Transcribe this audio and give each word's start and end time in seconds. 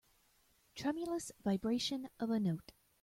Tremulous 0.73 1.31
vibration 1.45 2.09
of 2.19 2.31
a 2.31 2.39
note. 2.39 2.71